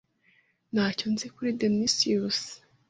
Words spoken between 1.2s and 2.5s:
kuri dinosaurs.